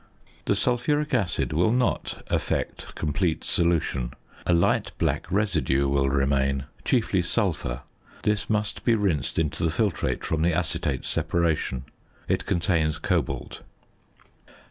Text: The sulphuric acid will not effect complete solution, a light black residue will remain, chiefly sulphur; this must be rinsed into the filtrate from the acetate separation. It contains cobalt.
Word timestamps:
The 0.45 0.55
sulphuric 0.55 1.13
acid 1.13 1.53
will 1.53 1.69
not 1.71 2.23
effect 2.31 2.95
complete 2.95 3.43
solution, 3.43 4.15
a 4.47 4.51
light 4.55 4.93
black 4.97 5.31
residue 5.31 5.87
will 5.87 6.09
remain, 6.09 6.65
chiefly 6.83 7.21
sulphur; 7.21 7.83
this 8.23 8.49
must 8.49 8.83
be 8.83 8.95
rinsed 8.95 9.37
into 9.37 9.63
the 9.63 9.69
filtrate 9.69 10.23
from 10.23 10.41
the 10.41 10.53
acetate 10.53 11.05
separation. 11.05 11.85
It 12.27 12.47
contains 12.47 12.97
cobalt. 12.97 13.61